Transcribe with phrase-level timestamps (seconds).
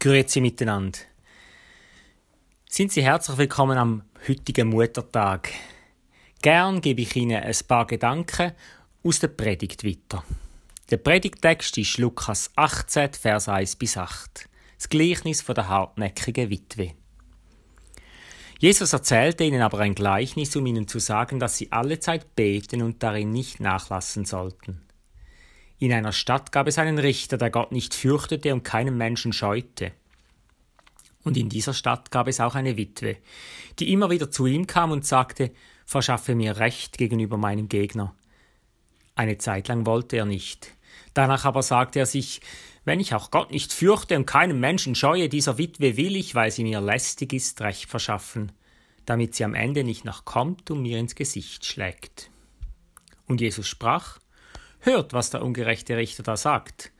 [0.00, 1.00] Grüezi miteinander.
[2.70, 5.50] Sind Sie herzlich willkommen am heutigen Muttertag.
[6.40, 8.52] Gern gebe ich Ihnen ein paar Gedanken
[9.02, 10.22] aus der Predigt weiter.
[10.88, 14.48] Der Predigtext ist Lukas 18, Vers 1 bis 8.
[14.76, 16.92] Das Gleichnis von der hartnäckigen Witwe.
[18.60, 22.82] Jesus erzählte ihnen aber ein Gleichnis, um ihnen zu sagen, dass sie alle Zeit beten
[22.82, 24.80] und darin nicht nachlassen sollten.
[25.78, 29.92] In einer Stadt gab es einen Richter, der Gott nicht fürchtete und keinen Menschen scheute.
[31.22, 33.16] Und in dieser Stadt gab es auch eine Witwe,
[33.78, 35.52] die immer wieder zu ihm kam und sagte,
[35.84, 38.14] verschaffe mir Recht gegenüber meinem Gegner.
[39.14, 40.72] Eine Zeit lang wollte er nicht.
[41.14, 42.40] Danach aber sagte er sich,
[42.84, 46.50] wenn ich auch Gott nicht fürchte und keinen Menschen scheue, dieser Witwe will ich, weil
[46.50, 48.52] sie mir lästig ist, Recht verschaffen,
[49.04, 52.30] damit sie am Ende nicht noch kommt und mir ins Gesicht schlägt.
[53.26, 54.18] Und Jesus sprach,
[54.80, 56.92] Hört, was der ungerechte Richter da sagt.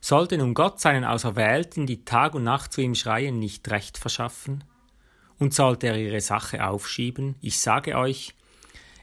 [0.00, 4.64] Sollte nun Gott seinen Auserwählten, die Tag und Nacht zu ihm schreien, nicht Recht verschaffen?
[5.38, 7.36] Und sollte er ihre Sache aufschieben?
[7.40, 8.34] Ich sage euch,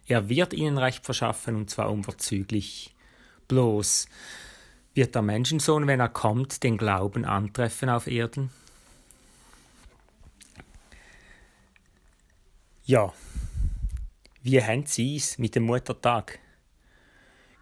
[0.07, 2.95] er wird ihnen Recht verschaffen, und zwar unverzüglich.
[3.47, 4.07] Bloß
[4.93, 8.49] wird der Menschensohn, wenn er kommt, den Glauben antreffen auf Erden?
[12.85, 13.13] Ja,
[14.41, 16.39] wie haben Sie es mit dem Muttertag?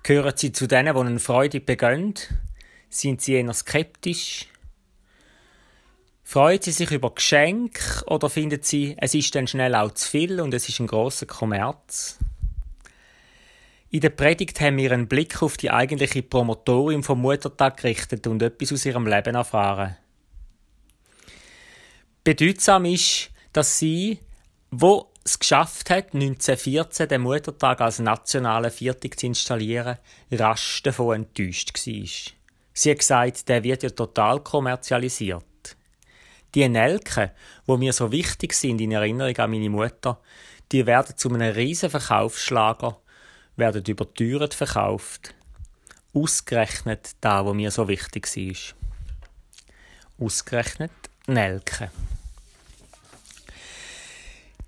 [0.05, 2.29] Gehören Sie zu denen, die eine Freude begönnt?
[2.89, 4.45] Sind Sie eher skeptisch?
[6.23, 10.41] Freuen Sie sich über Geschenke oder finden Sie, es ist dann schnell auch zu viel
[10.41, 12.19] und es ist ein großer Kommerz?
[13.89, 18.43] In der Predigt haben wir einen Blick auf die eigentliche Promotorin vom Muttertag gerichtet und
[18.43, 19.97] etwas aus ihrem Leben erfahren.
[22.23, 24.19] Bedeutsam ist, dass sie,
[24.69, 29.97] wo es geschafft hat, 1914 den Muttertag als nationalen Viertag zu installieren,
[30.31, 32.33] rasch davon enttäuscht war.
[32.73, 35.43] Sie hat gesagt, der wird ja total kommerzialisiert.
[36.53, 37.31] Die Nelken,
[37.65, 40.21] wo mir so wichtig sind in Erinnerung an meine Mutter,
[40.71, 42.99] die werden zu einem riesen Verkaufsschlager,
[43.55, 45.33] werden überteuert verkauft.
[46.13, 48.75] Ausgerechnet da, wo mir so wichtig ist.
[50.19, 50.91] Ausgerechnet
[51.25, 51.89] Nelken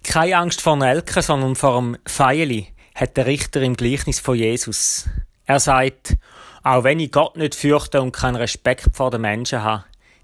[0.07, 5.09] keine Angst vor Nelken, sondern vor dem Feili, hat der Richter im Gleichnis von Jesus.
[5.45, 6.16] Er sagt,
[6.63, 9.84] auch wenn ich Gott nicht fürchte und keinen Respekt vor den Menschen habe,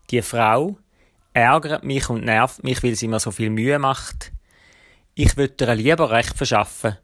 [0.09, 0.77] die Frau
[1.33, 4.31] ärgert mich und nervt mich, weil sie mir so viel Mühe macht.
[5.15, 6.97] Ich würde ihr lieber Recht verschaffen,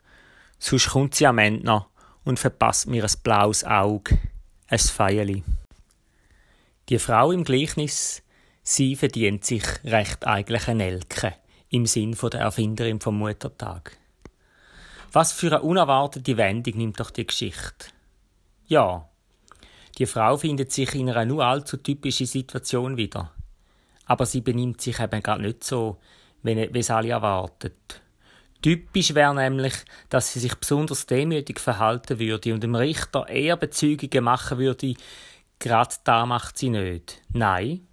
[0.57, 1.87] sonst kommt sie am Ende noch
[2.23, 4.17] und verpasst mir ein blaues Auge,
[4.67, 5.43] ein Feierli.
[6.87, 8.23] Die Frau im Gleichnis,
[8.63, 11.33] sie verdient sich recht eigentlich ein Nelke
[11.69, 13.97] im Sinn der Erfinderin vom Muttertag.
[15.11, 17.87] Was für eine unerwartete Wendung nimmt doch die Geschichte.
[18.67, 19.07] Ja,
[19.97, 23.31] die Frau findet sich in einer nur allzu typischen Situation wieder.
[24.05, 25.97] Aber sie benimmt sich eben gar nicht so,
[26.43, 28.01] wie es alle erwartet.
[28.61, 29.73] Typisch wäre nämlich,
[30.09, 34.95] dass sie sich besonders demütig verhalten würde und dem Richter eher Bezeugungen machen würde,
[35.59, 37.21] gerade da macht sie nicht.
[37.31, 37.87] Nein,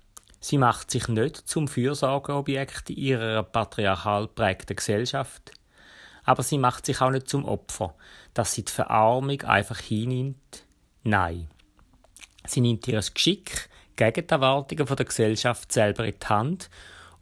[0.49, 5.51] Sie macht sich nicht zum Fürsorgeobjekt ihrer patriarchal prägten Gesellschaft,
[6.23, 7.97] aber sie macht sich auch nicht zum Opfer,
[8.33, 10.65] dass sie die Verarmung einfach hinnimmt.
[11.03, 11.49] Nein.
[12.47, 16.71] Sie nimmt ihr Geschick gegen die Erwartungen der Gesellschaft selber in die Hand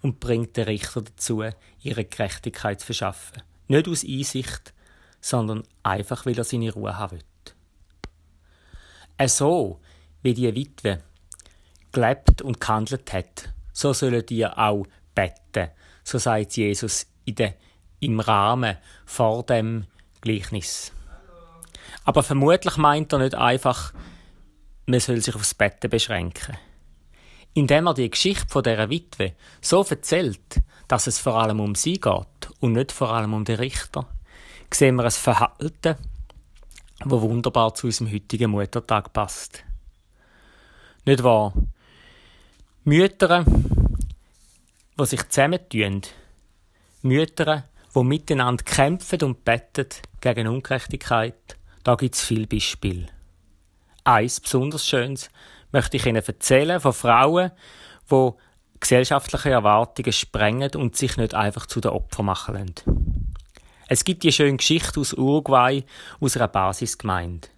[0.03, 1.45] und bringt den Richter dazu,
[1.81, 3.43] ihre Gerechtigkeit zu verschaffen.
[3.69, 4.75] Nicht aus Einsicht,
[5.23, 7.23] sondern einfach, weil er seine Ruhe haben
[9.19, 9.29] will.
[9.29, 9.81] So
[10.21, 11.01] wie die Witwe
[11.95, 15.71] gelebt und gehandelt hat, so sollen ihr auch beten.
[16.03, 17.53] So sagt Jesus in de,
[18.01, 19.87] im Rahmen vor dem
[20.21, 20.93] Gleichnis.
[22.05, 23.95] Aber vermutlich meint er nicht einfach,
[24.87, 26.59] man soll sich aufs Betten beschränken.
[27.55, 29.33] Indem er die Geschichte von dieser Witwe
[29.63, 33.57] so erzählt, dass es vor allem um sie geht und nicht vor allem um den
[33.57, 34.07] Richter,
[34.73, 35.97] sehen wir ein Verhalten,
[37.05, 39.65] wo wunderbar zu unserem heutigen Muttertag passt.
[41.07, 41.55] Nicht wahr?
[42.87, 43.47] Mütter,
[45.01, 46.03] die sich zusammentun.
[47.01, 47.65] Mütter,
[47.95, 49.87] die miteinander kämpfen und betten
[50.21, 51.57] gegen Ungerechtigkeit.
[51.83, 53.07] Da gibt es viele Beispiele.
[54.05, 55.31] Eins besonders Schönes
[55.73, 57.53] möchte ich Ihnen erzählen von Frauen,
[58.11, 58.31] die
[58.81, 63.33] gesellschaftliche Erwartungen sprengen und sich nicht einfach zu den Opfern machen lassen.
[63.89, 65.85] Es gibt die schöne Geschichte aus Uruguay,
[66.21, 67.49] aus einer Basisgemeinde.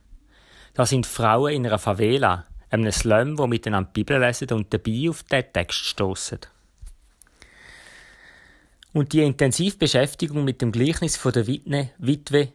[0.75, 5.09] Da sind Frauen in einer Favela, einem Slum, wo miteinander die Bibel lesen und dabei
[5.09, 6.41] auf den Text stoßen.
[8.93, 12.53] Und die Intensivbeschäftigung mit dem Gleichnis von der Witwe, Witwe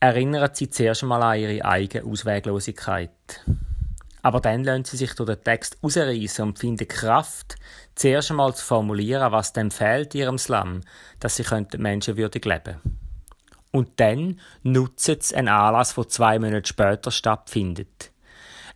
[0.00, 3.10] erinnert sie zuerst einmal an ihre eigene Ausweglosigkeit.
[4.22, 7.56] Aber dann lassen sie sich durch den Text rausreißen und finden Kraft,
[7.94, 10.82] zuerst einmal zu formulieren, was dem fehlt ihrem Slum,
[11.20, 11.44] dass sie
[11.78, 12.80] menschenwürdig leben
[13.72, 18.10] Und dann nutzen sie einen Anlass, der zwei Monate später stattfindet.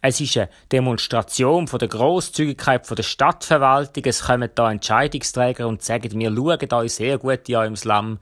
[0.05, 4.03] Es ist eine Demonstration von der Grosszügigkeit der Stadtverwaltung.
[4.05, 8.19] Es kommen da Entscheidungsträger und sagen, wir schauen euch sehr gut in eurem Slum.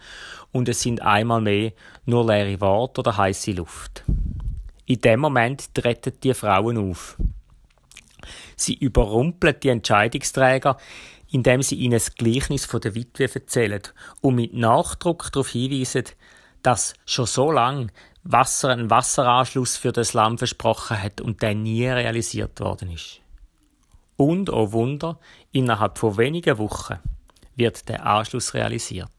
[0.53, 1.73] Und es sind einmal mehr
[2.05, 4.05] nur leere Worte oder heiße Luft.
[4.85, 7.17] In dem Moment treten die Frauen auf.
[8.56, 10.76] Sie überrumpeln die Entscheidungsträger,
[11.31, 13.81] indem sie ihnen das Gleichnis von der Witwe erzählen
[14.21, 16.05] und mit Nachdruck darauf hinweisen,
[16.62, 17.87] dass schon so lange
[18.23, 23.21] Wasser einen Wasseranschluss für das Land versprochen hat und der nie realisiert worden ist.
[24.17, 25.19] Und, oh Wunder,
[25.53, 26.99] innerhalb von wenigen Wochen
[27.57, 29.11] wird der Anschluss realisiert.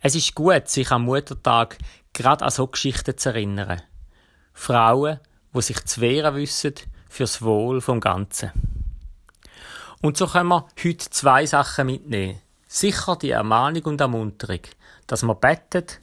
[0.00, 1.78] Es ist gut, sich am Muttertag
[2.12, 3.80] gerade an so Geschichten zu erinnern.
[4.52, 5.18] Frauen,
[5.52, 6.74] wo sich zu wehren wissen
[7.08, 8.52] fürs Wohl vom Ganzen.
[10.02, 12.40] Und so können wir heute zwei Sachen mitnehmen.
[12.66, 14.60] Sicher die Ermahnung und Ermunterung,
[15.06, 16.00] dass wir bettet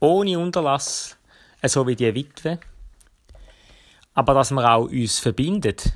[0.00, 1.16] ohne Unterlass,
[1.64, 2.58] so wie die Witwe.
[4.14, 5.92] Aber dass wir auch uns verbindet.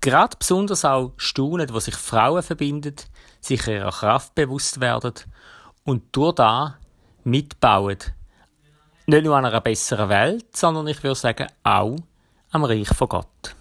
[0.00, 2.94] Gerade besonders auch staunen, wo sich Frauen verbinden,
[3.40, 5.14] sich ihrer Kraft bewusst werden
[5.84, 6.78] und durch da
[7.24, 7.98] mitbauen.
[9.06, 11.96] Nicht nur an einer besseren Welt, sondern ich würde sagen auch
[12.50, 13.56] am Reich von Gott.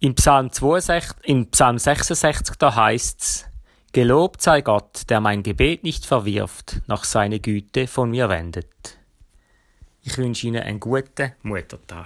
[0.00, 3.46] Im Psalm, 62, im Psalm 66 da heißt's
[3.94, 8.96] Gelobt sei Gott, der mein Gebet nicht verwirft, noch seine Güte von mir wendet.
[10.02, 12.00] Ich wünsche Ihnen einen guten Muttertag.